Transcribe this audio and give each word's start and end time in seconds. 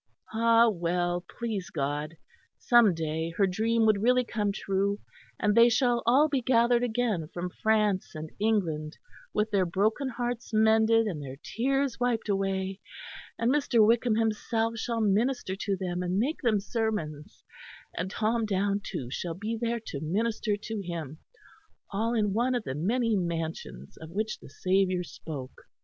Ah! 0.33 0.67
well, 0.67 1.23
please 1.37 1.69
God, 1.69 2.17
some 2.57 2.95
day 2.95 3.29
her 3.37 3.45
dream 3.45 3.85
would 3.85 4.01
really 4.01 4.23
come 4.23 4.51
true; 4.51 4.99
and 5.39 5.53
they 5.53 5.69
shall 5.69 6.01
all 6.07 6.27
be 6.27 6.41
gathered 6.41 6.81
again 6.81 7.27
from 7.31 7.51
France 7.61 8.15
and 8.15 8.31
England 8.39 8.97
with 9.31 9.51
their 9.51 9.63
broken 9.63 10.09
hearts 10.09 10.55
mended 10.55 11.05
and 11.05 11.21
their 11.21 11.35
tears 11.43 11.99
wiped 11.99 12.29
away, 12.29 12.79
and 13.37 13.51
Mr. 13.51 13.85
Wickham 13.85 14.15
himself 14.15 14.79
shall 14.79 15.01
minister 15.01 15.55
to 15.55 15.77
them 15.77 16.01
and 16.01 16.17
make 16.17 16.41
them 16.41 16.59
sermons, 16.59 17.43
and 17.95 18.09
Tom 18.09 18.47
Downe 18.47 18.81
too 18.83 19.11
shall 19.11 19.35
be 19.35 19.55
there 19.55 19.79
to 19.85 20.01
minister 20.01 20.57
to 20.57 20.81
him 20.81 21.19
all 21.91 22.15
in 22.15 22.33
one 22.33 22.55
of 22.55 22.63
the 22.63 22.73
many 22.73 23.15
mansions 23.15 23.97
of 23.97 24.09
which 24.09 24.39
the 24.39 24.49
Saviour 24.49 25.03
spoke. 25.03 25.61